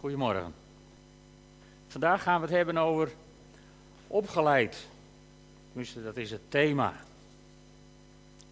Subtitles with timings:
[0.00, 0.54] Goedemorgen.
[1.88, 3.10] Vandaag gaan we het hebben over
[4.06, 4.86] opgeleid.
[5.68, 6.92] Tenminste, dat is het thema.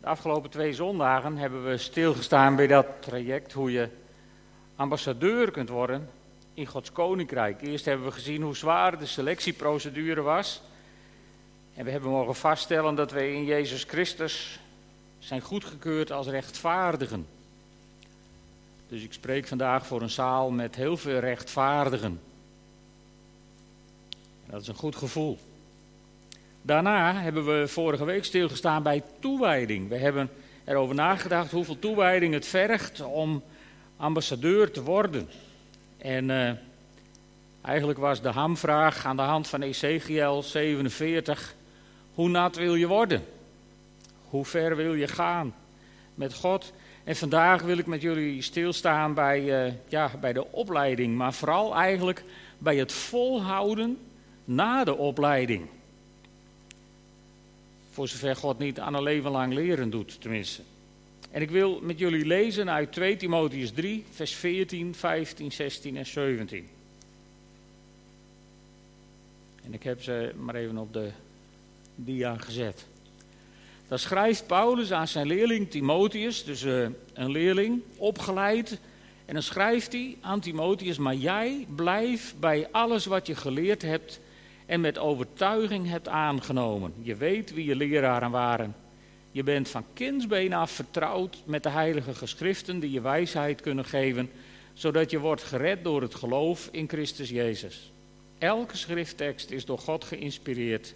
[0.00, 3.88] De afgelopen twee zondagen hebben we stilgestaan bij dat traject hoe je
[4.76, 6.10] ambassadeur kunt worden
[6.54, 7.62] in Gods koninkrijk.
[7.62, 10.62] Eerst hebben we gezien hoe zwaar de selectieprocedure was.
[11.74, 14.60] En we hebben mogen vaststellen dat wij in Jezus Christus
[15.18, 17.35] zijn goedgekeurd als rechtvaardigen.
[18.88, 22.20] Dus ik spreek vandaag voor een zaal met heel veel rechtvaardigen.
[24.46, 25.38] Dat is een goed gevoel.
[26.62, 29.88] Daarna hebben we vorige week stilgestaan bij toewijding.
[29.88, 30.30] We hebben
[30.64, 33.42] erover nagedacht hoeveel toewijding het vergt om
[33.96, 35.28] ambassadeur te worden.
[35.98, 36.50] En uh,
[37.60, 41.54] eigenlijk was de hamvraag aan de hand van Ezekiel 47:
[42.14, 43.24] hoe nat wil je worden?
[44.28, 45.54] Hoe ver wil je gaan
[46.14, 46.72] met God?
[47.06, 51.74] En vandaag wil ik met jullie stilstaan bij, uh, ja, bij de opleiding, maar vooral
[51.74, 52.24] eigenlijk
[52.58, 53.98] bij het volhouden
[54.44, 55.66] na de opleiding.
[57.90, 60.62] Voor zover God niet aan een leven lang leren doet, tenminste.
[61.30, 66.06] En ik wil met jullie lezen uit 2 Timotheus 3, vers 14, 15, 16 en
[66.06, 66.68] 17.
[69.64, 71.10] En ik heb ze maar even op de
[71.94, 72.86] dia gezet.
[73.88, 78.78] Dan schrijft Paulus aan zijn leerling Timotheus, dus uh, een leerling, opgeleid.
[79.24, 84.20] En dan schrijft hij aan Timotheus, maar jij blijf bij alles wat je geleerd hebt
[84.66, 86.92] en met overtuiging hebt aangenomen.
[87.02, 88.74] Je weet wie je leraren waren.
[89.32, 94.30] Je bent van kindsbeen af vertrouwd met de heilige geschriften die je wijsheid kunnen geven,
[94.72, 97.92] zodat je wordt gered door het geloof in Christus Jezus.
[98.38, 100.94] Elke schrifttekst is door God geïnspireerd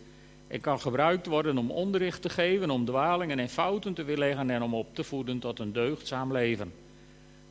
[0.50, 4.62] en kan gebruikt worden om onderricht te geven, om dwalingen en fouten te weerleggen en
[4.62, 6.72] om op te voeden tot een deugdzaam leven.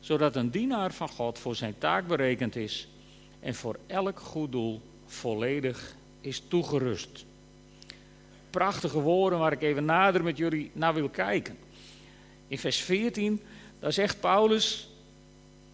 [0.00, 2.88] Zodat een dienaar van God voor zijn taak berekend is
[3.40, 7.24] en voor elk goed doel volledig is toegerust.
[8.50, 11.58] Prachtige woorden waar ik even nader met jullie naar wil kijken.
[12.48, 13.40] In vers 14,
[13.78, 14.88] daar zegt Paulus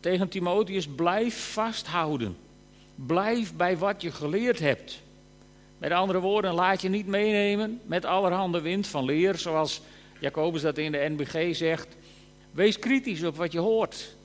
[0.00, 2.36] tegen Timotheus: blijf vasthouden.
[2.94, 5.04] Blijf bij wat je geleerd hebt.
[5.78, 9.80] Met andere woorden, laat je niet meenemen met allerhande wind van leer, zoals
[10.20, 11.96] Jacobus dat in de NBG zegt.
[12.50, 14.16] Wees kritisch op wat je hoort,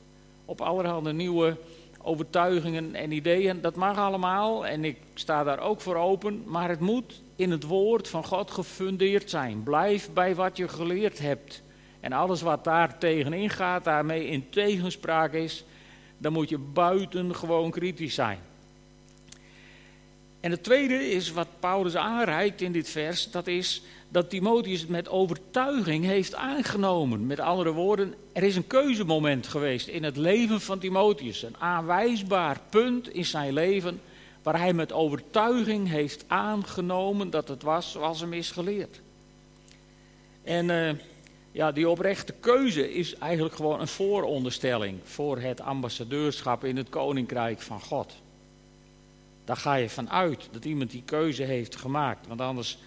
[0.45, 1.57] op allerhande nieuwe
[2.01, 3.61] overtuigingen en ideeën.
[3.61, 7.63] Dat mag allemaal en ik sta daar ook voor open, maar het moet in het
[7.63, 9.63] woord van God gefundeerd zijn.
[9.63, 11.63] Blijf bij wat je geleerd hebt.
[11.99, 15.65] En alles wat daar tegenin gaat, daarmee in tegenspraak is,
[16.17, 18.39] dan moet je buitengewoon kritisch zijn.
[20.41, 24.89] En het tweede is wat Paulus aanreikt in dit vers, dat is dat Timotheus het
[24.89, 27.27] met overtuiging heeft aangenomen.
[27.27, 31.43] Met andere woorden, er is een keuzemoment geweest in het leven van Timotheus.
[31.43, 34.01] Een aanwijsbaar punt in zijn leven
[34.43, 39.01] waar hij met overtuiging heeft aangenomen dat het was zoals hem is geleerd.
[40.43, 40.89] En uh,
[41.51, 47.61] ja, die oprechte keuze is eigenlijk gewoon een vooronderstelling voor het ambassadeurschap in het koninkrijk
[47.61, 48.20] van God.
[49.51, 52.27] Daar ga je van uit dat iemand die keuze heeft gemaakt.
[52.27, 52.77] Want anders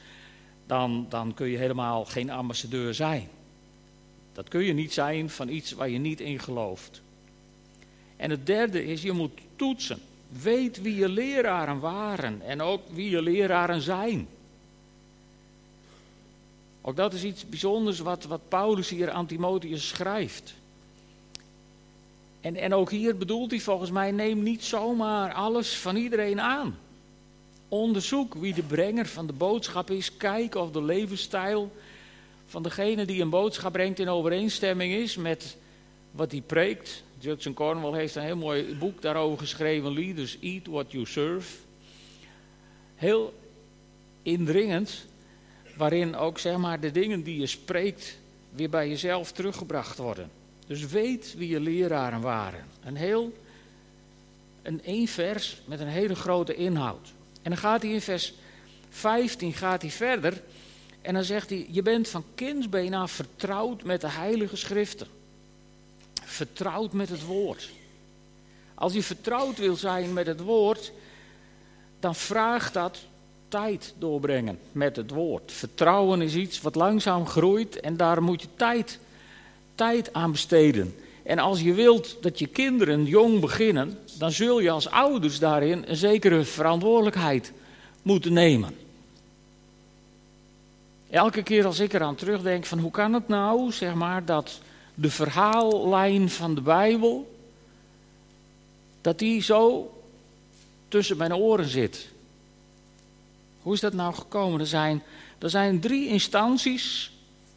[0.67, 3.29] dan, dan kun je helemaal geen ambassadeur zijn.
[4.33, 7.03] Dat kun je niet zijn van iets waar je niet in gelooft.
[8.17, 10.01] En het derde is, je moet toetsen.
[10.43, 14.29] Weet wie je leraren waren en ook wie je leraren zijn.
[16.81, 20.55] Ook dat is iets bijzonders wat, wat Paulus hier aan Timotheus schrijft.
[22.44, 26.78] En, en ook hier bedoelt hij volgens mij, neem niet zomaar alles van iedereen aan.
[27.69, 30.16] Onderzoek wie de brenger van de boodschap is.
[30.16, 31.72] Kijk of de levensstijl
[32.47, 35.56] van degene die een boodschap brengt in overeenstemming is met
[36.10, 37.03] wat hij preekt.
[37.19, 41.56] Judson Cornwall heeft een heel mooi boek daarover geschreven, Leaders Eat What You Serve.
[42.94, 43.34] Heel
[44.22, 45.06] indringend,
[45.77, 48.19] waarin ook zeg maar, de dingen die je spreekt
[48.50, 50.31] weer bij jezelf teruggebracht worden.
[50.67, 52.65] Dus weet wie je leraren waren.
[52.85, 53.33] Een heel,
[54.63, 57.13] een één vers met een hele grote inhoud.
[57.43, 58.34] En dan gaat hij in vers
[58.91, 60.43] 15 gaat hij verder.
[61.01, 65.07] En dan zegt hij, je bent van kindsbeen af vertrouwd met de heilige schriften.
[66.25, 67.71] Vertrouwd met het woord.
[68.75, 70.93] Als je vertrouwd wil zijn met het woord,
[72.01, 72.99] dan vraagt dat
[73.49, 75.53] tijd doorbrengen met het woord.
[75.53, 78.99] Vertrouwen is iets wat langzaam groeit en daar moet je tijd
[79.74, 80.94] tijd aan besteden.
[81.22, 85.84] En als je wilt dat je kinderen jong beginnen, dan zul je als ouders daarin
[85.86, 87.53] een zekere verantwoordelijkheid
[88.03, 88.76] moeten nemen.
[91.10, 94.60] Elke keer als ik eraan terugdenk van hoe kan het nou, zeg maar, dat
[94.94, 97.36] de verhaallijn van de Bijbel,
[99.00, 99.92] dat die zo
[100.88, 102.09] tussen mijn oren zit.
[103.62, 104.60] Hoe is dat nou gekomen?
[104.60, 105.03] Er zijn,
[105.38, 107.12] er zijn drie instanties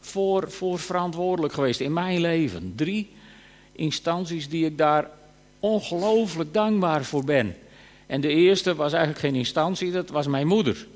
[0.07, 2.73] voor, voor verantwoordelijk geweest in mijn leven.
[2.75, 3.09] Drie
[3.71, 5.09] instanties die ik daar
[5.59, 7.55] ongelooflijk dankbaar voor ben.
[8.05, 10.87] En de eerste was eigenlijk geen instantie, dat was mijn moeder.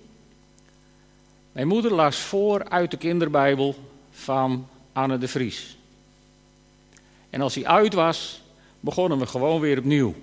[1.51, 3.75] Mijn moeder las voor uit de kinderbijbel
[4.11, 5.77] van Anne de Vries.
[7.29, 8.41] En als hij uit was,
[8.79, 10.15] begonnen we gewoon weer opnieuw.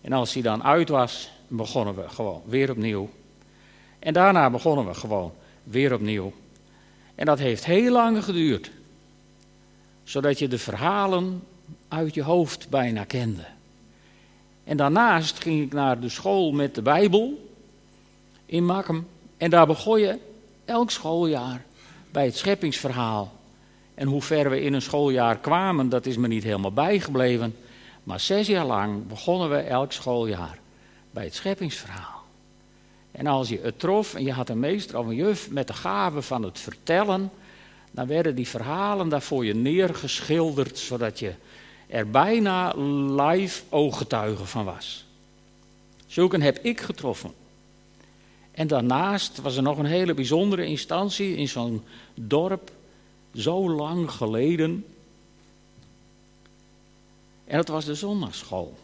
[0.00, 3.10] En als hij dan uit was, begonnen we gewoon weer opnieuw.
[3.98, 5.32] En daarna begonnen we gewoon
[5.64, 6.32] weer opnieuw.
[7.20, 8.70] En dat heeft heel lang geduurd.
[10.04, 11.42] Zodat je de verhalen
[11.88, 13.44] uit je hoofd bijna kende.
[14.64, 17.50] En daarnaast ging ik naar de school met de Bijbel
[18.46, 19.06] in Makkum.
[19.36, 20.18] En daar begon je
[20.64, 21.64] elk schooljaar
[22.10, 23.32] bij het scheppingsverhaal.
[23.94, 27.56] En hoe ver we in een schooljaar kwamen, dat is me niet helemaal bijgebleven.
[28.04, 30.58] Maar zes jaar lang begonnen we elk schooljaar
[31.10, 32.19] bij het scheppingsverhaal.
[33.20, 35.72] En als je het trof en je had een meester of een juf met de
[35.72, 37.30] gave van het vertellen,
[37.90, 41.32] dan werden die verhalen daar voor je neergeschilderd, zodat je
[41.86, 42.72] er bijna
[43.24, 45.04] live ooggetuige van was.
[46.06, 47.32] Zulke heb ik getroffen.
[48.50, 51.82] En daarnaast was er nog een hele bijzondere instantie in zo'n
[52.14, 52.70] dorp,
[53.34, 54.84] zo lang geleden.
[57.44, 58.78] En dat was de zondagschool.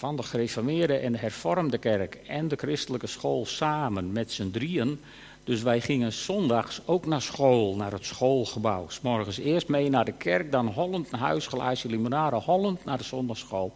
[0.00, 5.00] Van de gereformeerde en de hervormde kerk en de christelijke school samen met z'n drieën.
[5.44, 8.88] Dus wij gingen zondags ook naar school, naar het schoolgebouw.
[8.88, 12.98] S morgens eerst mee naar de kerk, dan Holland naar huis, glaasje limonade, Holland naar
[12.98, 13.72] de zondagschool.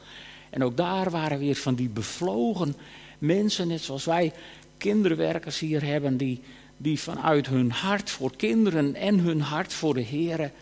[0.51, 2.77] En ook daar waren weer van die bevlogen
[3.19, 4.33] mensen, net zoals wij
[4.79, 6.41] kinderwerkers hier hebben, die,
[6.77, 10.53] die vanuit hun hart voor kinderen en hun hart voor de heren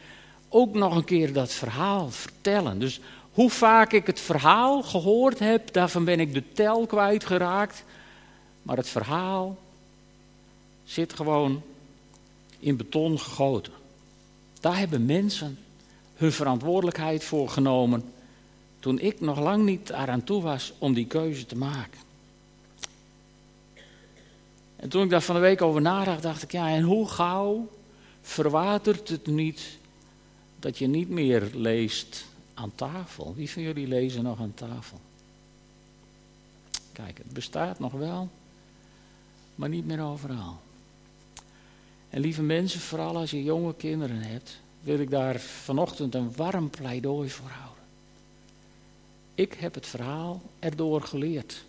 [0.49, 2.79] ook nog een keer dat verhaal vertellen.
[2.79, 3.01] Dus
[3.33, 7.85] hoe vaak ik het verhaal gehoord heb, daarvan ben ik de tel kwijtgeraakt.
[8.63, 9.59] Maar het verhaal
[10.85, 11.63] zit gewoon
[12.59, 13.73] in beton gegoten.
[14.61, 15.59] Daar hebben mensen
[16.15, 18.13] hun verantwoordelijkheid voor genomen
[18.79, 22.01] toen ik nog lang niet eraan toe was om die keuze te maken.
[24.77, 27.69] En toen ik daar van de week over nadacht, dacht ik, ja, en hoe gauw
[28.23, 29.79] verwatert het niet
[30.59, 32.27] dat je niet meer leest
[32.63, 33.35] aan tafel?
[33.35, 35.01] Wie van jullie lezen nog aan tafel?
[36.93, 38.29] Kijk, het bestaat nog wel,
[39.55, 40.61] maar niet meer overal.
[42.11, 46.71] En lieve mensen, vooral als je jonge kinderen hebt, wil ik daar vanochtend een warm
[46.71, 47.85] pleidooi voor houden.
[49.35, 51.65] Ik heb het verhaal erdoor geleerd.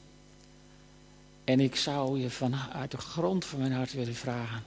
[1.44, 4.64] En ik zou je vanuit de grond van mijn hart willen vragen.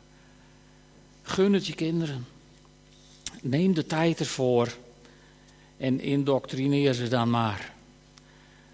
[1.22, 2.26] Gun het je kinderen.
[3.42, 4.76] Neem de tijd ervoor.
[5.76, 7.72] En indoctrineer ze dan maar.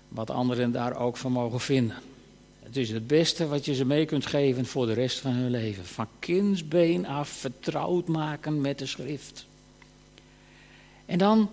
[0.09, 1.97] Wat anderen daar ook van mogen vinden.
[2.63, 5.51] Het is het beste wat je ze mee kunt geven voor de rest van hun
[5.51, 5.85] leven.
[5.85, 9.47] Van kindsbeen af vertrouwd maken met de schrift.
[11.07, 11.51] En dan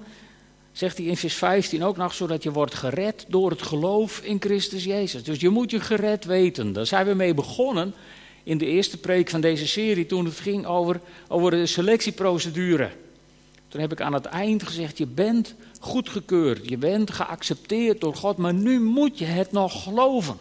[0.71, 4.37] zegt hij in vers 15 ook nog, zodat je wordt gered door het geloof in
[4.39, 5.23] Christus Jezus.
[5.23, 6.73] Dus je moet je gered weten.
[6.73, 7.93] Daar zijn we mee begonnen
[8.43, 12.91] in de eerste preek van deze serie, toen het ging over, over de selectieprocedure.
[13.69, 18.37] Toen heb ik aan het eind gezegd, je bent goedgekeurd, je bent geaccepteerd door God,
[18.37, 20.37] maar nu moet je het nog geloven.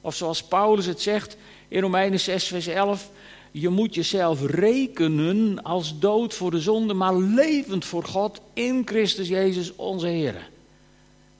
[0.00, 1.36] Of zoals Paulus het zegt
[1.68, 3.10] in Romeinen 6, vers 11,
[3.50, 9.28] je moet jezelf rekenen als dood voor de zonde, maar levend voor God in Christus
[9.28, 10.50] Jezus onze Heer.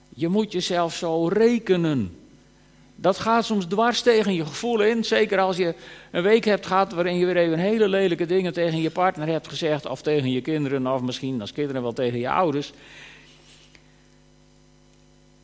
[0.08, 2.19] Je moet jezelf zo rekenen.
[3.00, 5.04] Dat gaat soms dwars tegen je gevoel in.
[5.04, 5.74] Zeker als je
[6.10, 9.48] een week hebt gehad waarin je weer even hele lelijke dingen tegen je partner hebt
[9.48, 9.86] gezegd.
[9.86, 12.72] Of tegen je kinderen, of misschien als kinderen wel tegen je ouders.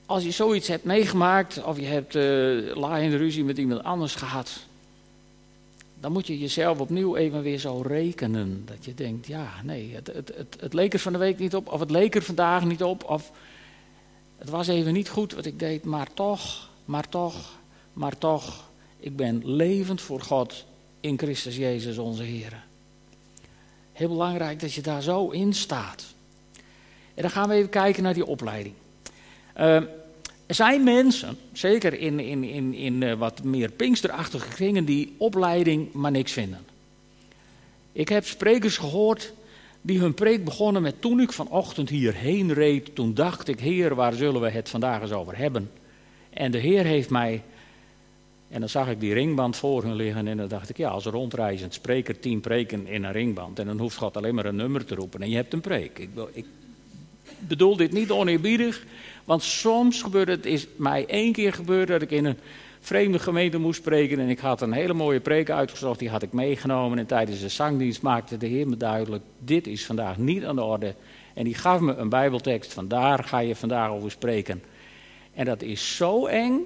[0.07, 4.67] Als je zoiets hebt meegemaakt, of je hebt uh, laaiende ruzie met iemand anders gehad
[6.01, 8.63] dan moet je jezelf opnieuw even weer zo rekenen.
[8.67, 11.55] Dat je denkt, ja, nee, het, het, het, het leek er van de week niet
[11.55, 13.33] op, of het leek er vandaag niet op, of
[14.39, 17.59] het was even niet goed wat ik deed, maar toch, maar toch,
[17.93, 18.65] maar toch,
[19.01, 20.65] ik ben levend voor God
[21.01, 22.65] in Christus Jezus onze Heer.
[23.93, 26.05] Heel belangrijk dat je daar zo in staat.
[27.15, 28.75] En dan gaan we even kijken naar die opleiding.
[29.59, 29.75] Uh,
[30.47, 35.93] er zijn mensen, zeker in, in, in, in uh, wat meer pinksterachtige kringen, die opleiding
[35.93, 36.65] maar niks vinden.
[37.93, 39.33] Ik heb sprekers gehoord
[39.81, 44.13] die hun preek begonnen met toen ik vanochtend hierheen reed, toen dacht ik, Heer, waar
[44.13, 45.71] zullen we het vandaag eens over hebben?
[46.37, 47.43] En de Heer heeft mij,
[48.49, 51.05] en dan zag ik die ringband voor hun liggen en dan dacht ik, ja, als
[51.05, 54.85] rondreizend spreker tien preken in een ringband en dan hoeft God alleen maar een nummer
[54.85, 55.99] te roepen en je hebt een preek.
[55.99, 56.45] Ik, ik
[57.39, 58.85] bedoel dit niet oneerbiedig,
[59.25, 62.39] want soms gebeurt het, is mij één keer gebeurd dat ik in een
[62.81, 66.33] vreemde gemeente moest spreken en ik had een hele mooie preek uitgezocht, die had ik
[66.33, 70.57] meegenomen en tijdens de zangdienst maakte de Heer me duidelijk, dit is vandaag niet aan
[70.57, 70.95] de orde.
[71.35, 74.63] En die gaf me een bijbeltekst, vandaar ga je vandaag over spreken.
[75.37, 76.61] En dat is zo eng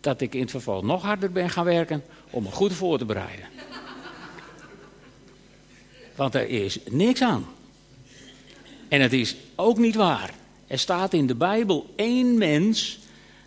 [0.00, 3.04] dat ik in het vervolg nog harder ben gaan werken om me goed voor te
[3.04, 3.46] bereiden.
[6.14, 7.46] Want er is niks aan.
[8.88, 10.34] En het is ook niet waar.
[10.66, 12.98] Er staat in de Bijbel één mens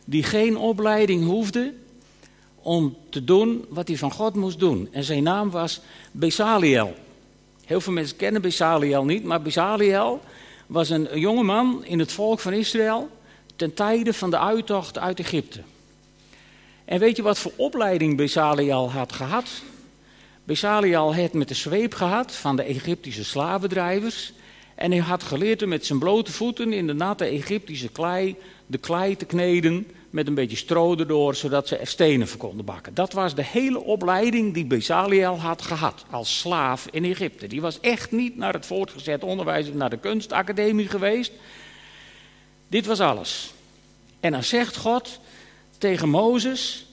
[0.06, 1.74] die geen opleiding hoefde
[2.56, 4.88] om te doen wat hij van God moest doen.
[4.92, 5.82] En zijn naam was
[6.12, 6.94] Besaliel.
[7.66, 10.22] Heel veel mensen kennen Besaliel niet, maar Besaliel
[10.68, 13.10] was een jonge man in het volk van Israël
[13.56, 15.62] ten tijde van de uittocht uit Egypte.
[16.86, 19.50] En weet je wat voor opleiding Besaliel had gehad?
[20.44, 24.34] Besaliel had met de zweep gehad van de Egyptische slavendrijvers.
[24.76, 28.36] En hij had geleerd om met zijn blote voeten in de natte Egyptische klei
[28.72, 32.66] de klei te kneden met een beetje stro erdoor, zodat ze er stenen voor konden
[32.66, 32.94] bakken.
[32.94, 37.48] Dat was de hele opleiding die Bezaliel had gehad als slaaf in Egypte.
[37.48, 41.32] Die was echt niet naar het voortgezet onderwijs of naar de kunstacademie geweest.
[42.72, 43.54] Dit was alles.
[44.20, 45.20] En dan zegt God
[45.78, 46.86] tegen Mozes,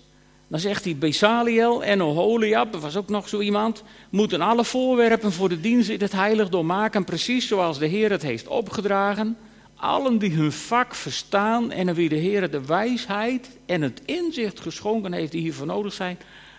[0.49, 5.33] dan zegt hij Bezaliel en Oholiab, er was ook nog zo iemand, moeten alle voorwerpen
[5.33, 9.37] voor de dienst in het heiligdom maken, precies zoals de Heer het heeft opgedragen.
[9.77, 15.13] Allen die hun vak verstaan en wie de Heer de wijsheid en het inzicht geschonken
[15.13, 16.19] heeft die hiervoor nodig zijn,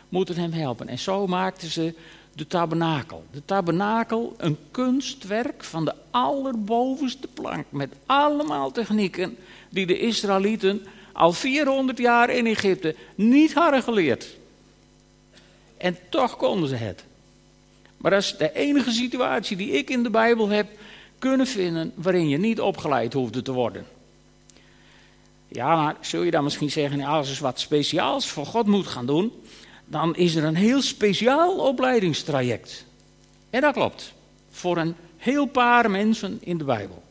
[0.09, 0.87] moeten hem helpen.
[0.87, 1.93] En zo maakten ze
[2.39, 3.23] de tabernakel.
[3.31, 9.37] De tabernakel, een kunstwerk van de allerbovenste plank, met allemaal technieken
[9.69, 14.37] die de Israëlieten al 400 jaar in Egypte niet hadden geleerd.
[15.77, 17.03] En toch konden ze het.
[17.97, 20.67] Maar dat is de enige situatie die ik in de Bijbel heb
[21.17, 23.85] kunnen vinden waarin je niet opgeleid hoefde te worden.
[25.47, 29.05] Ja, maar zul je dan misschien zeggen, als je wat speciaals voor God moet gaan
[29.05, 29.31] doen,
[29.89, 32.85] dan is er een heel speciaal opleidingstraject.
[33.49, 34.13] En dat klopt,
[34.49, 37.03] voor een heel paar mensen in de Bijbel.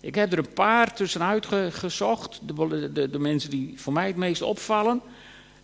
[0.00, 4.16] Ik heb er een paar tussenuit gezocht, de, de, de mensen die voor mij het
[4.16, 5.00] meest opvallen.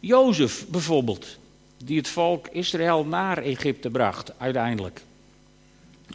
[0.00, 1.38] Jozef bijvoorbeeld,
[1.84, 5.02] die het volk Israël naar Egypte bracht uiteindelijk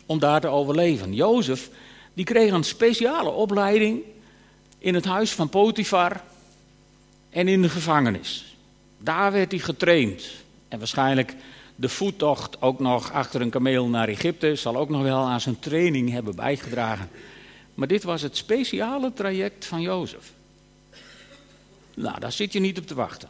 [0.06, 1.14] om daar te overleven.
[1.14, 1.70] Jozef,
[2.14, 4.02] die kreeg een speciale opleiding
[4.78, 6.24] in het huis van Potifar
[7.30, 8.51] en in de gevangenis.
[9.04, 10.30] Daar werd hij getraind.
[10.68, 11.36] En waarschijnlijk
[11.76, 15.60] de voettocht ook nog achter een kameel naar Egypte zal ook nog wel aan zijn
[15.60, 17.10] training hebben bijgedragen.
[17.74, 20.32] Maar dit was het speciale traject van Jozef.
[21.94, 23.30] Nou, daar zit je niet op te wachten.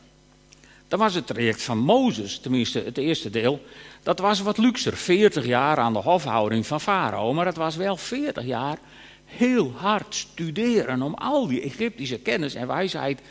[0.88, 3.64] Dan was het traject van Mozes, tenminste het eerste deel,
[4.04, 4.98] dat was wat luxer.
[4.98, 8.78] 40 jaar aan de hofhouding van Farao, maar het was wel 40 jaar
[9.26, 13.22] heel hard studeren om al die Egyptische kennis en wijsheid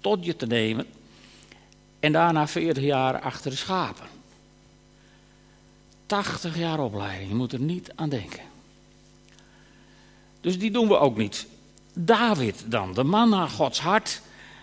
[0.00, 0.86] tot je te nemen.
[2.00, 4.06] En daarna 40 jaar achter de schapen.
[6.06, 8.40] 80 jaar opleiding, je moet er niet aan denken.
[10.40, 11.46] Dus die doen we ook niet.
[11.92, 14.20] David dan, de man naar Gods hart,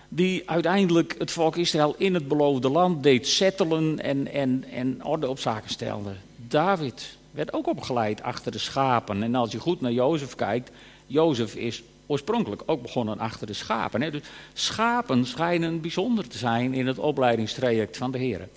[0.10, 5.30] die uiteindelijk het volk Israël in het beloofde land deed settelen en, en, en orde
[5.30, 6.16] op zaken stelde.
[6.36, 9.24] David werd ook opgeleid achter de schapen.
[9.24, 10.72] En als je goed naar Jozef kijkt,
[11.06, 14.02] Jozef is oorspronkelijk ook begonnen achter de schapen.
[14.02, 14.12] Hè?
[14.12, 14.22] Dus
[14.54, 18.48] schapen schijnen bijzonder te zijn in het opleidingstraject van de Heer.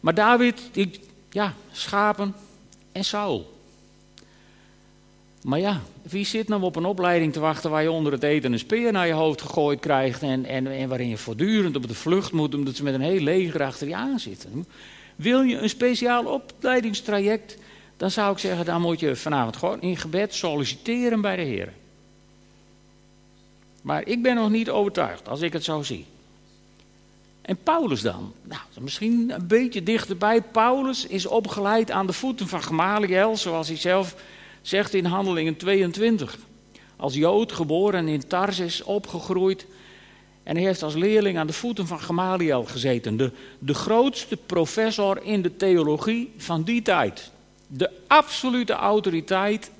[0.00, 0.70] Maar David,
[1.30, 2.34] ja, schapen
[2.92, 3.52] en Saul.
[5.42, 8.52] Maar ja, wie zit nou op een opleiding te wachten waar je onder het eten
[8.52, 11.94] een speer naar je hoofd gegooid krijgt en, en, en waarin je voortdurend op de
[11.94, 14.66] vlucht moet omdat ze met een heel leger achter je aan zitten?
[15.16, 17.58] Wil je een speciaal opleidingstraject,
[17.96, 21.72] dan zou ik zeggen, dan moet je vanavond gewoon in gebed solliciteren bij de Heer.
[23.84, 26.06] Maar ik ben nog niet overtuigd als ik het zo zie.
[27.42, 28.32] En Paulus dan?
[28.42, 30.42] Nou, misschien een beetje dichterbij.
[30.42, 34.16] Paulus is opgeleid aan de voeten van Gamaliel, zoals hij zelf
[34.62, 36.38] zegt in Handelingen 22.
[36.96, 39.66] Als Jood geboren in Tarsis, opgegroeid.
[40.42, 43.16] En hij heeft als leerling aan de voeten van Gamaliel gezeten.
[43.16, 47.30] De, de grootste professor in de theologie van die tijd.
[47.66, 49.70] De absolute autoriteit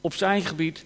[0.00, 0.84] op zijn gebied.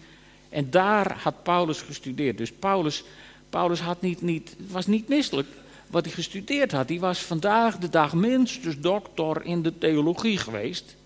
[0.54, 2.38] En daar had Paulus gestudeerd.
[2.38, 3.04] Dus Paulus,
[3.50, 5.48] Paulus had niet, niet, was niet misselijk
[5.86, 6.88] wat hij gestudeerd had.
[6.88, 10.96] Hij was vandaag de dag minstens doctor in de theologie geweest.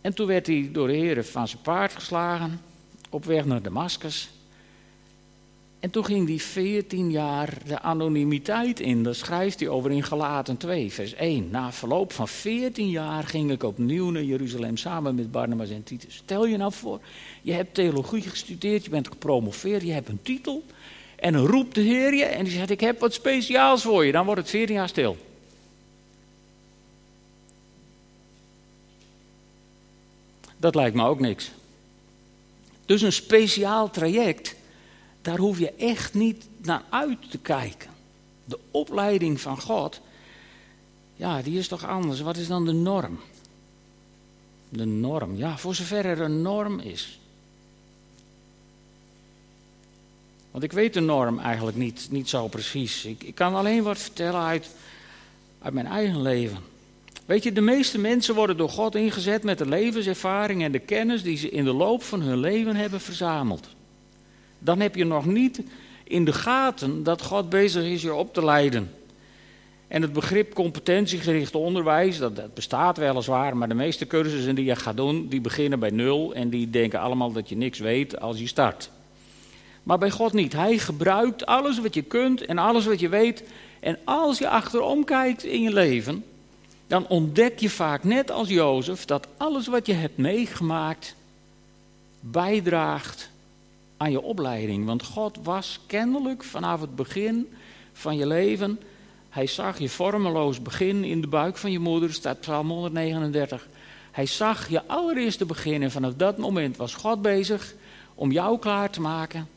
[0.00, 2.60] En toen werd hij door de heren van zijn paard geslagen,
[3.10, 4.30] op weg naar Damascus.
[5.80, 9.02] En toen ging die 14 jaar de anonimiteit in.
[9.02, 11.50] Daar schrijft hij over in Galaten 2, vers 1.
[11.50, 16.14] Na verloop van 14 jaar ging ik opnieuw naar Jeruzalem samen met Barnabas en Titus.
[16.14, 17.00] Stel je nou voor,
[17.42, 20.62] je hebt theologie gestudeerd, je bent gepromoveerd, je hebt een titel.
[21.16, 24.12] En dan roept de Heer je en die zegt: Ik heb wat speciaals voor je.
[24.12, 25.16] Dan wordt het 14 jaar stil.
[30.56, 31.50] Dat lijkt me ook niks.
[32.84, 34.55] Dus een speciaal traject,
[35.26, 37.90] daar hoef je echt niet naar uit te kijken.
[38.44, 40.00] De opleiding van God,
[41.14, 42.20] ja, die is toch anders.
[42.20, 43.20] Wat is dan de norm?
[44.68, 47.20] De norm, ja, voor zover er een norm is.
[50.50, 53.04] Want ik weet de norm eigenlijk niet, niet zo precies.
[53.04, 54.70] Ik, ik kan alleen wat vertellen uit,
[55.62, 56.58] uit mijn eigen leven.
[57.24, 61.22] Weet je, de meeste mensen worden door God ingezet met de levenservaring en de kennis
[61.22, 63.75] die ze in de loop van hun leven hebben verzameld.
[64.58, 65.62] Dan heb je nog niet
[66.04, 68.90] in de gaten dat God bezig is je op te leiden.
[69.88, 74.76] En het begrip competentiegericht onderwijs, dat, dat bestaat weliswaar, maar de meeste cursussen die je
[74.76, 78.38] gaat doen, die beginnen bij nul en die denken allemaal dat je niks weet als
[78.38, 78.90] je start.
[79.82, 80.52] Maar bij God niet.
[80.52, 83.42] Hij gebruikt alles wat je kunt en alles wat je weet.
[83.80, 86.24] En als je achterom kijkt in je leven,
[86.86, 91.14] dan ontdek je vaak net als Jozef dat alles wat je hebt meegemaakt
[92.20, 93.30] bijdraagt
[93.96, 94.86] aan je opleiding.
[94.86, 97.48] Want God was kennelijk vanaf het begin
[97.92, 98.80] van je leven,
[99.28, 103.68] hij zag je vormeloos begin in de buik van je moeder, staat Psalm 139.
[104.10, 107.74] Hij zag je allereerste begin en vanaf dat moment was God bezig
[108.14, 109.48] om jou klaar te maken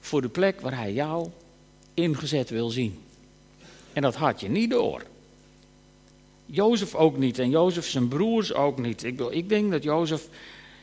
[0.00, 1.28] voor de plek waar hij jou
[1.94, 2.98] ingezet wil zien.
[3.92, 5.02] En dat had je niet door.
[6.46, 9.04] Jozef ook niet en Jozef zijn broers ook niet.
[9.04, 10.28] Ik, ik denk dat Jozef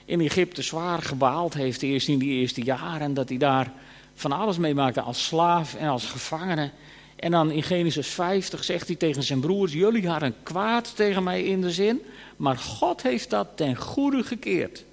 [0.09, 3.13] in Egypte zwaar gebaald heeft eerst in die eerste jaren.
[3.13, 3.71] Dat hij daar
[4.15, 6.71] van alles meemaakte als slaaf en als gevangene.
[7.15, 11.43] En dan in Genesis 50 zegt hij tegen zijn broers: Jullie hadden kwaad tegen mij
[11.43, 12.01] in de zin,
[12.37, 14.83] maar God heeft dat ten goede gekeerd.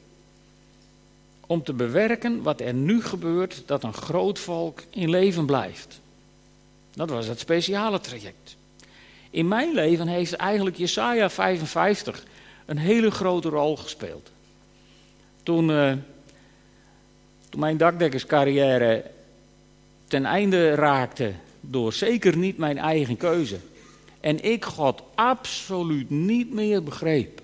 [1.47, 6.01] Om te bewerken wat er nu gebeurt, dat een groot volk in leven blijft.
[6.95, 8.57] Dat was het speciale traject.
[9.31, 12.25] In mijn leven heeft eigenlijk Jesaja 55
[12.67, 14.35] een hele grote rol gespeeld.
[15.47, 15.93] Toen, uh,
[17.49, 19.05] toen mijn dakdekkerscarrière
[20.09, 23.59] ten einde raakte, door zeker niet mijn eigen keuze,
[24.21, 27.41] en ik God absoluut niet meer begreep.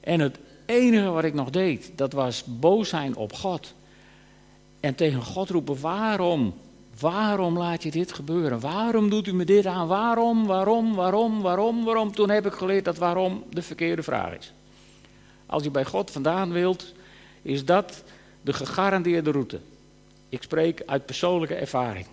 [0.00, 3.74] En het enige wat ik nog deed, dat was boos zijn op God.
[4.80, 6.54] En tegen God roepen, waarom
[7.00, 8.60] Waarom laat je dit gebeuren?
[8.60, 9.86] Waarom doet u me dit aan?
[9.86, 12.12] Waarom, waarom, waarom, waarom, waarom?
[12.12, 14.52] Toen heb ik geleerd dat waarom de verkeerde vraag is.
[15.50, 16.92] Als je bij God vandaan wilt,
[17.42, 18.02] is dat
[18.42, 19.60] de gegarandeerde route.
[20.28, 22.06] Ik spreek uit persoonlijke ervaring.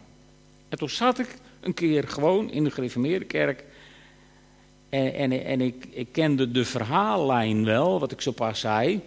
[0.70, 3.64] En toen zat ik een keer gewoon in de gereformeerde kerk.
[4.90, 9.02] En, en, en ik, ik kende de verhaallijn wel, wat ik zo pas zei.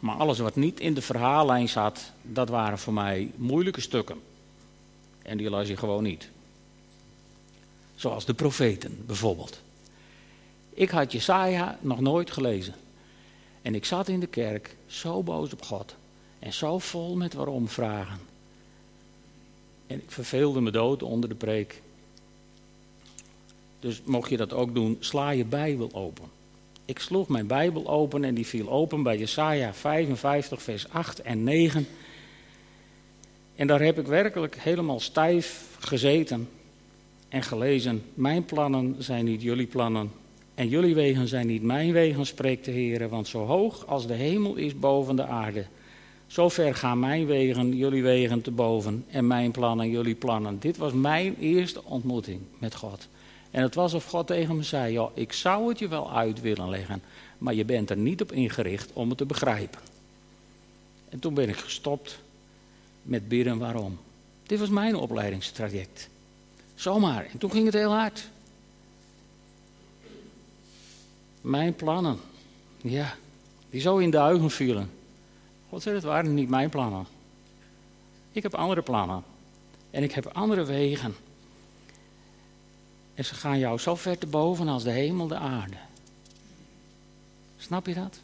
[0.00, 4.20] Maar alles wat niet in de verhaallijn zat, dat waren voor mij moeilijke stukken.
[5.22, 6.28] En die las je gewoon niet.
[7.94, 9.60] Zoals de profeten bijvoorbeeld.
[10.74, 12.74] Ik had Jesaja nog nooit gelezen.
[13.62, 15.94] En ik zat in de kerk zo boos op God.
[16.38, 18.18] En zo vol met waarom vragen.
[19.86, 21.82] En ik verveelde me dood onder de preek.
[23.80, 26.24] Dus mocht je dat ook doen, sla je Bijbel open.
[26.84, 31.44] Ik sloeg mijn Bijbel open en die viel open bij Jesaja 55, vers 8 en
[31.44, 31.86] 9.
[33.54, 36.48] En daar heb ik werkelijk helemaal stijf gezeten
[37.28, 38.02] en gelezen.
[38.14, 40.21] Mijn plannen zijn niet jullie plannen.
[40.54, 43.08] En jullie wegen zijn niet mijn wegen, spreekt de Heer.
[43.08, 45.64] Want zo hoog als de hemel is boven de aarde,
[46.26, 49.04] zo ver gaan mijn wegen, jullie wegen te boven.
[49.08, 50.58] En mijn plannen, jullie plannen.
[50.58, 53.08] Dit was mijn eerste ontmoeting met God.
[53.50, 56.40] En het was of God tegen me zei: joh, ik zou het je wel uit
[56.40, 57.02] willen leggen,
[57.38, 59.80] maar je bent er niet op ingericht om het te begrijpen.
[61.08, 62.18] En toen ben ik gestopt
[63.02, 63.98] met bidden waarom.
[64.46, 66.08] Dit was mijn opleidingstraject.
[66.74, 67.26] Zomaar.
[67.32, 68.28] En toen ging het heel hard.
[71.42, 72.18] Mijn plannen.
[72.80, 73.14] Ja,
[73.70, 74.90] die zo in duigen vielen.
[75.68, 77.06] God zei, het waren niet mijn plannen.
[78.32, 79.22] Ik heb andere plannen.
[79.90, 81.14] En ik heb andere wegen.
[83.14, 85.76] En ze gaan jou zo ver te boven als de hemel de aarde.
[87.56, 88.20] Snap je dat?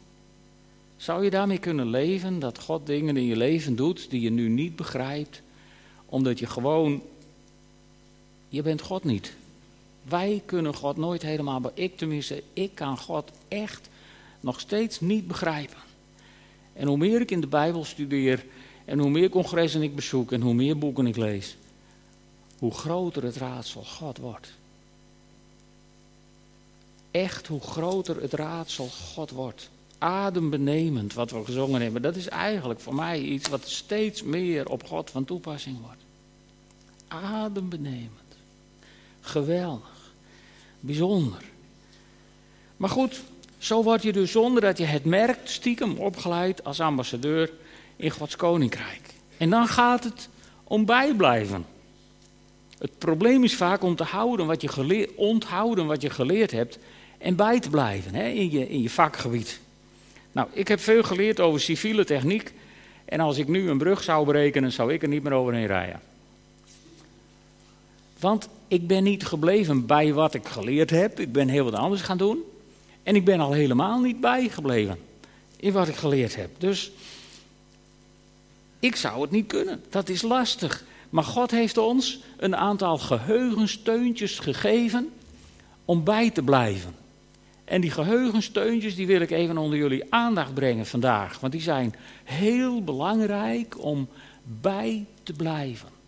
[0.97, 4.49] Zou je daarmee kunnen leven dat God dingen in je leven doet die je nu
[4.49, 5.41] niet begrijpt,
[6.05, 7.01] omdat je gewoon,
[8.49, 9.35] je bent God niet.
[10.03, 13.89] Wij kunnen God nooit helemaal, ik tenminste, ik kan God echt
[14.39, 15.77] nog steeds niet begrijpen.
[16.73, 18.45] En hoe meer ik in de Bijbel studeer
[18.85, 21.57] en hoe meer congressen ik bezoek en hoe meer boeken ik lees,
[22.59, 24.53] hoe groter het raadsel God wordt.
[27.11, 29.69] Echt hoe groter het raadsel God wordt.
[29.97, 32.01] Adembenemend wat we gezongen hebben.
[32.01, 36.01] Dat is eigenlijk voor mij iets wat steeds meer op God van toepassing wordt.
[37.07, 38.28] Adembenemend.
[39.29, 40.11] Geweldig.
[40.79, 41.41] Bijzonder.
[42.77, 43.21] Maar goed,
[43.57, 47.51] zo word je dus zonder dat je het merkt, stiekem opgeleid als ambassadeur
[47.95, 49.01] in Gods koninkrijk.
[49.37, 50.29] En dan gaat het
[50.63, 51.65] om bijblijven.
[52.77, 56.79] Het probleem is vaak om te houden wat je onthouden wat je geleerd hebt
[57.17, 59.59] en bij te blijven hè, in, je, in je vakgebied.
[60.31, 62.53] Nou, ik heb veel geleerd over civiele techniek.
[63.05, 66.01] En als ik nu een brug zou berekenen, zou ik er niet meer overheen rijden.
[68.19, 71.19] Want ik ben niet gebleven bij wat ik geleerd heb.
[71.19, 72.43] Ik ben heel wat anders gaan doen.
[73.03, 74.99] En ik ben al helemaal niet bijgebleven
[75.55, 76.49] in wat ik geleerd heb.
[76.57, 76.91] Dus
[78.79, 79.83] ik zou het niet kunnen.
[79.89, 80.83] Dat is lastig.
[81.09, 85.09] Maar God heeft ons een aantal geheugensteuntjes gegeven
[85.85, 86.95] om bij te blijven.
[87.65, 91.39] En die geheugensteuntjes die wil ik even onder jullie aandacht brengen vandaag.
[91.39, 94.07] Want die zijn heel belangrijk om
[94.43, 95.98] bij te blijven.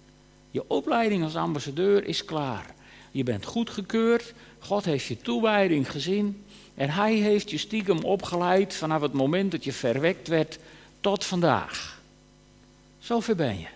[0.52, 2.66] Je opleiding als ambassadeur is klaar.
[3.12, 4.34] Je bent goedgekeurd.
[4.60, 6.44] God heeft je toewijding gezien.
[6.76, 10.60] En hij heeft je stiekem opgeleid vanaf het moment dat je verwekt werd
[11.00, 12.02] tot vandaag.
[13.00, 13.68] Zover ben je.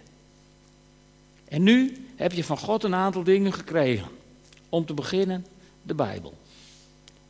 [1.48, 4.08] En nu heb je van God een aantal dingen gekregen.
[4.70, 5.46] Om te beginnen
[5.82, 6.38] de Bijbel.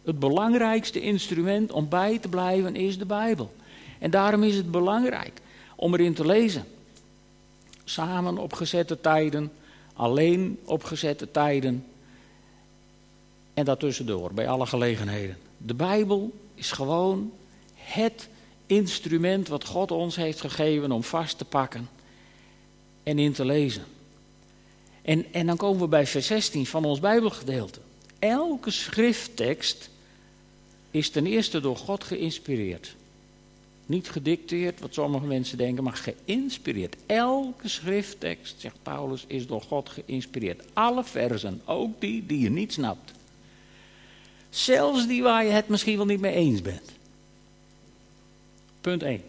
[0.03, 3.55] Het belangrijkste instrument om bij te blijven is de Bijbel.
[3.99, 5.41] En daarom is het belangrijk
[5.75, 6.65] om erin te lezen.
[7.85, 9.51] Samen op gezette tijden,
[9.93, 11.85] alleen op gezette tijden.
[13.53, 15.37] En daartussendoor, bij alle gelegenheden.
[15.57, 17.31] De Bijbel is gewoon
[17.75, 18.29] het
[18.65, 21.89] instrument wat God ons heeft gegeven om vast te pakken
[23.03, 23.83] en in te lezen.
[25.01, 27.79] En, en dan komen we bij vers 16 van ons Bijbelgedeelte.
[28.19, 29.89] Elke schrifttekst
[30.91, 32.95] is ten eerste door God geïnspireerd.
[33.85, 35.93] Niet gedicteerd, wat sommige mensen denken, maar
[36.25, 36.95] geïnspireerd.
[37.05, 40.63] Elke schrifttekst, zegt Paulus, is door God geïnspireerd.
[40.73, 43.11] Alle versen, ook die die je niet snapt.
[44.49, 46.91] Zelfs die waar je het misschien wel niet mee eens bent.
[48.81, 49.21] Punt 1.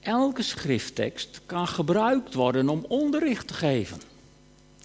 [0.00, 4.00] Elke schrifttekst kan gebruikt worden om onderricht te geven.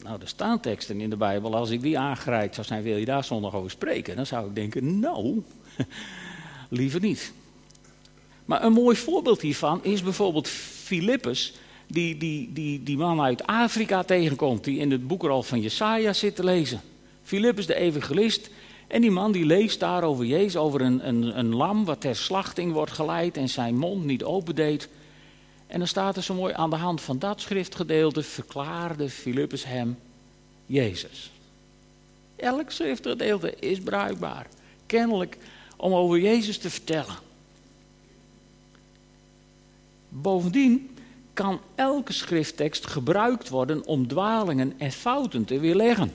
[0.03, 3.05] Nou, er staan teksten in de Bijbel, als ik die aangereikt zou zijn, wil je
[3.05, 4.15] daar zondag over spreken?
[4.15, 5.43] Dan zou ik denken, nou,
[6.69, 7.33] liever niet.
[8.45, 11.53] Maar een mooi voorbeeld hiervan is bijvoorbeeld Filippus,
[11.87, 16.35] die, die, die, die man uit Afrika tegenkomt, die in het boekrol van Jesaja zit
[16.35, 16.81] te lezen.
[17.23, 18.49] Filippus de evangelist,
[18.87, 22.15] en die man die leest daar over Jezus, over een, een, een lam wat ter
[22.15, 24.89] slachting wordt geleid en zijn mond niet opendeed.
[25.67, 29.97] En dan staat er zo mooi aan de hand van dat schriftgedeelte verklaarde Filippus hem
[30.65, 31.31] Jezus.
[32.35, 34.47] Elk schriftgedeelte is bruikbaar,
[34.85, 35.37] kennelijk
[35.77, 37.24] om over Jezus te vertellen.
[40.21, 40.89] Bovendien
[41.33, 46.11] kan elke schrifttekst gebruikt worden om dwalingen en fouten te weerleggen.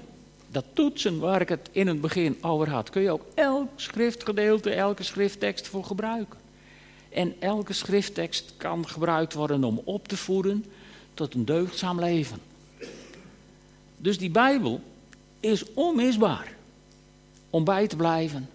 [0.49, 4.71] Dat toetsen waar ik het in het begin over had, kun je ook elk schriftgedeelte,
[4.71, 6.39] elke schrifttekst voor gebruiken.
[7.09, 10.65] En elke schrifttekst kan gebruikt worden om op te voeden
[11.15, 12.39] tot een deugdzaam leven.
[13.97, 14.81] Dus die Bijbel
[15.41, 16.55] is onmisbaar
[17.51, 18.49] om bij te blijven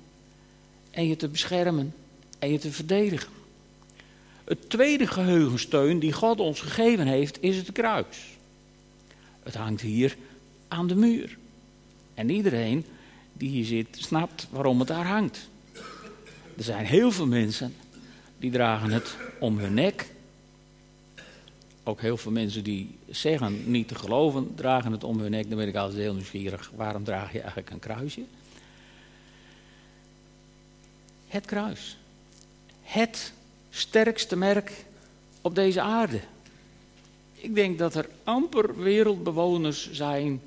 [0.92, 1.94] en je te beschermen
[2.40, 3.35] en je te verdedigen.
[4.46, 8.38] Het tweede geheugensteun die God ons gegeven heeft is het kruis.
[9.44, 10.18] Het hangt hier
[10.68, 11.38] aan de muur.
[12.14, 12.86] En iedereen
[13.34, 15.50] die hier zit snapt waarom het daar hangt.
[16.58, 17.76] Er zijn heel veel mensen
[18.38, 20.10] die dragen het om hun nek.
[21.84, 25.50] Ook heel veel mensen die zeggen niet te geloven, dragen het om hun nek.
[25.50, 26.72] Dan ben ik altijd heel nieuwsgierig.
[26.76, 28.22] Waarom draag je eigenlijk een kruisje?
[31.28, 31.98] Het kruis.
[32.82, 33.34] Het
[33.76, 34.86] sterkste merk
[35.42, 36.20] op deze aarde.
[37.34, 40.42] Ik denk dat er amper wereldbewoners zijn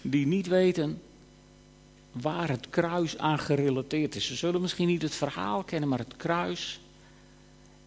[0.00, 1.02] die niet weten
[2.12, 4.26] waar het kruis aan gerelateerd is.
[4.26, 6.80] Ze zullen misschien niet het verhaal kennen, maar het kruis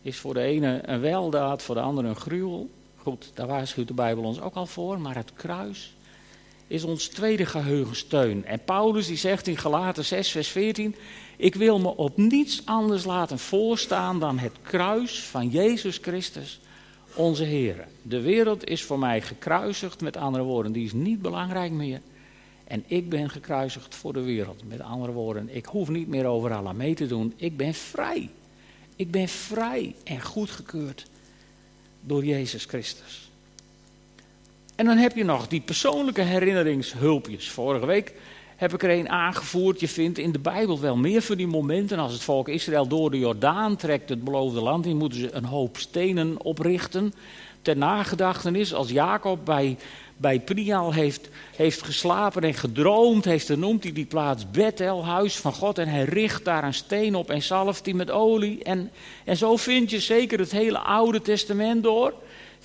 [0.02, 2.70] is voor de ene een weldaad, voor de andere een gruwel.
[2.98, 5.96] Goed, daar waarschuwt de Bijbel ons ook al voor, maar het kruis
[6.68, 8.46] is ons tweede geheugensteun.
[8.46, 10.96] En Paulus die zegt in Galaten 6, vers 14:
[11.38, 16.60] Ik wil me op niets anders laten voorstaan dan het kruis van Jezus Christus,
[17.16, 17.88] onze Heer.
[18.02, 22.02] De wereld is voor mij gekruisigd, met andere woorden, die is niet belangrijk meer.
[22.68, 24.64] En ik ben gekruisigd voor de wereld.
[24.68, 27.34] Met andere woorden, ik hoef niet meer overal aan mee te doen.
[27.36, 28.30] Ik ben vrij.
[28.96, 31.06] Ik ben vrij en goedgekeurd
[32.02, 33.30] door Jezus Christus.
[34.76, 37.50] En dan heb je nog die persoonlijke herinneringshulpjes.
[37.50, 38.14] Vorige week
[38.56, 39.80] heb ik er een aangevoerd.
[39.80, 42.00] Je vindt in de Bijbel wel meer van die momenten.
[42.00, 45.46] Als het volk Israël door de Jordaan trekt, het beloofde land in, moeten ze een
[45.46, 47.14] hoop stenen oprichten.
[47.62, 49.78] Ter nagedachtenis, als Jacob bij,
[50.18, 55.36] bij Prial heeft, heeft geslapen en gedroomd, heeft, dan noemt hij die plaats Bethel, huis
[55.36, 55.78] van God.
[55.78, 58.64] En hij richt daar een steen op en zalft die met olie.
[58.64, 58.92] En,
[59.26, 62.14] en zo vind je zeker het hele Oude Testament door.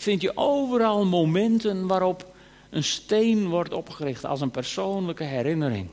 [0.00, 2.26] Vind je overal momenten waarop
[2.70, 5.88] een steen wordt opgericht als een persoonlijke herinnering.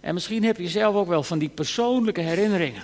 [0.00, 2.82] En misschien heb je zelf ook wel van die persoonlijke herinneringen.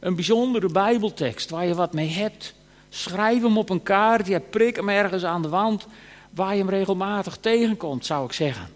[0.00, 2.54] Een bijzondere Bijbeltekst waar je wat mee hebt.
[2.88, 5.86] Schrijf hem op een kaartje, prik hem ergens aan de wand
[6.30, 8.68] waar je hem regelmatig tegenkomt, zou ik zeggen.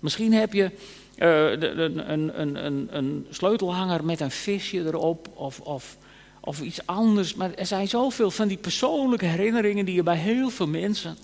[0.00, 0.70] Misschien heb je
[1.16, 5.96] uh, een, een, een, een, sleutelhanger met een visje erop of, of,
[6.44, 7.34] of iets anders.
[7.34, 11.16] Maar er zijn zoveel van die persoonlijke herinneringen die je bij heel veel mensen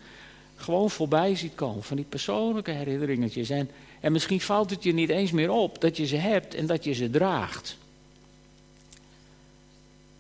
[0.57, 1.83] gewoon voorbij ziet komen.
[1.83, 3.51] Van die persoonlijke herinneringetjes.
[3.51, 6.67] En, en misschien valt het je niet eens meer op dat je ze hebt en
[6.67, 7.77] dat je ze draagt.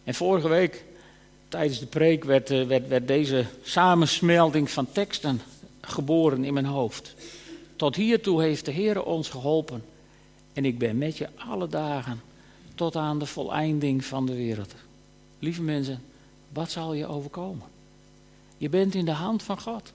[0.04, 0.84] En vorige week,
[1.48, 5.40] tijdens de preek, werd, eh, werd, werd deze samensmelding van teksten
[5.80, 7.14] geboren in mijn hoofd.
[7.76, 9.84] Tot hiertoe heeft de Heer ons geholpen.
[10.52, 12.20] En ik ben met je alle dagen
[12.74, 14.74] tot aan de voleinding van de wereld.
[15.40, 16.02] Lieve mensen,
[16.52, 17.66] wat zal je overkomen?
[18.56, 19.92] Je bent in de hand van God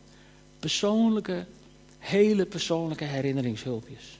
[0.59, 1.45] persoonlijke,
[1.99, 4.19] hele persoonlijke herinneringshulpjes.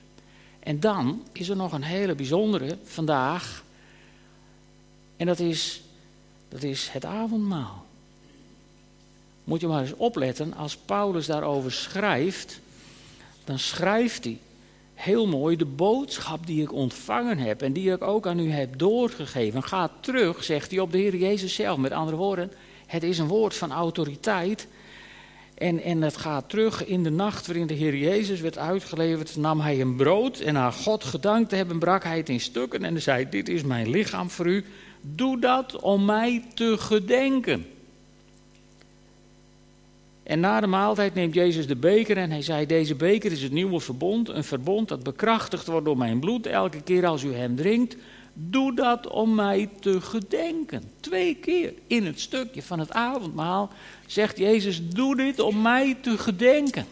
[0.58, 3.64] En dan is er nog een hele bijzondere vandaag.
[5.16, 5.82] En dat is,
[6.48, 7.86] dat is het avondmaal.
[9.44, 12.60] Moet je maar eens opletten, als Paulus daarover schrijft,
[13.44, 14.38] dan schrijft hij
[14.96, 18.78] heel mooi de boodschap die ik ontvangen heb en die ik ook aan u heb
[18.78, 19.62] doorgegeven.
[19.62, 21.78] Ga terug, zegt hij, op de Heer Jezus zelf.
[21.78, 22.52] Met andere woorden,
[22.86, 24.68] het is een woord van autoriteit
[25.54, 29.60] en, en het gaat terug in de nacht waarin de Heer Jezus werd uitgeleverd, nam
[29.60, 33.02] hij een brood en na God gedankt te hebben, brak hij het in stukken en
[33.02, 34.64] zei, dit is mijn lichaam voor u,
[35.00, 37.66] doe dat om mij te gedenken.
[40.26, 43.52] En na de maaltijd neemt Jezus de beker en hij zei, deze beker is het
[43.52, 47.56] nieuwe verbond, een verbond dat bekrachtigd wordt door mijn bloed elke keer als u hem
[47.56, 47.96] drinkt.
[48.32, 50.82] Doe dat om mij te gedenken.
[51.00, 53.70] Twee keer in het stukje van het avondmaal
[54.06, 56.86] zegt Jezus: Doe dit om mij te gedenken.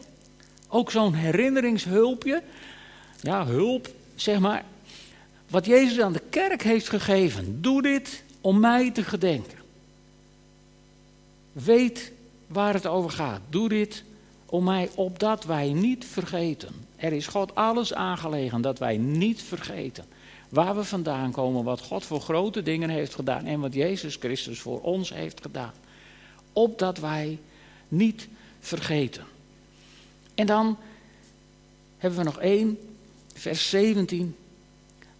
[0.68, 2.42] Ook zo'n herinneringshulpje.
[3.20, 4.64] Ja, hulp, zeg maar.
[5.50, 7.62] Wat Jezus aan de kerk heeft gegeven.
[7.62, 9.58] Doe dit om mij te gedenken.
[11.52, 12.12] Weet
[12.46, 13.40] waar het over gaat.
[13.48, 14.04] Doe dit
[14.46, 16.86] om mij, opdat wij niet vergeten.
[16.96, 20.04] Er is God alles aangelegen dat wij niet vergeten.
[20.48, 24.60] Waar we vandaan komen, wat God voor grote dingen heeft gedaan en wat Jezus Christus
[24.60, 25.72] voor ons heeft gedaan.
[26.52, 27.38] Opdat wij
[27.88, 28.28] niet
[28.60, 29.24] vergeten.
[30.34, 30.78] En dan
[31.96, 32.78] hebben we nog één,
[33.34, 34.36] vers 17.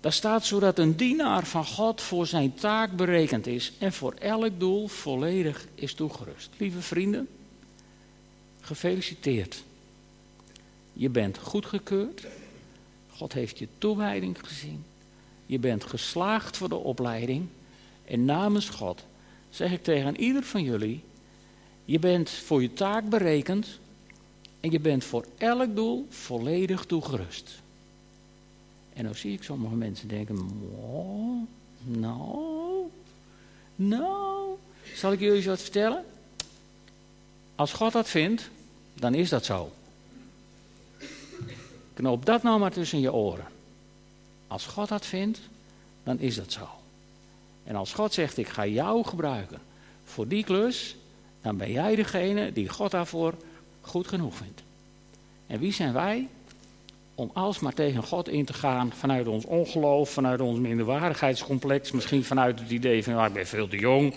[0.05, 4.61] Daar staat zodat een dienaar van God voor zijn taak berekend is en voor elk
[4.61, 6.51] doel volledig is toegerust.
[6.59, 7.29] Lieve vrienden,
[8.61, 9.63] gefeliciteerd.
[10.93, 12.27] Je bent goedgekeurd.
[13.11, 14.85] God heeft je toewijding gezien.
[15.47, 17.47] Je bent geslaagd voor de opleiding.
[18.05, 19.05] En namens God
[19.51, 21.03] zeg ik tegen ieder van jullie:
[21.85, 23.79] je bent voor je taak berekend.
[24.61, 27.63] En je bent voor elk doel volledig toegerust.
[28.95, 30.51] En dan zie ik sommige mensen denken:
[31.83, 32.91] nou,
[33.75, 34.57] nou.
[34.95, 36.05] Zal ik jullie wat vertellen?
[37.55, 38.51] Als God dat vindt,
[38.95, 39.73] dan is dat zo.
[41.95, 43.47] Knoop dat nou maar tussen je oren.
[44.47, 45.41] Als God dat vindt,
[46.03, 46.69] dan is dat zo.
[47.65, 49.61] En als God zegt, ik ga jou gebruiken
[50.05, 50.97] voor die klus,
[51.43, 53.35] dan ben jij degene die God daarvoor
[53.81, 54.63] goed genoeg vindt.
[55.47, 56.29] En wie zijn wij?
[57.15, 62.61] Om alsmaar tegen God in te gaan vanuit ons ongeloof, vanuit ons minderwaardigheidscomplex, misschien vanuit
[62.61, 64.15] het idee van ik ben veel te jong.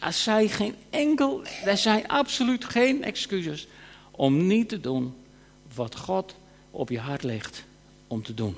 [0.00, 3.68] Er zijn geen enkel, er zijn absoluut geen excuses
[4.10, 5.14] om niet te doen
[5.74, 6.34] wat God
[6.70, 7.64] op je hart legt
[8.06, 8.56] om te doen.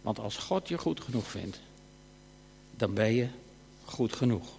[0.00, 1.60] Want als God je goed genoeg vindt,
[2.76, 3.28] dan ben je
[3.84, 4.57] goed genoeg.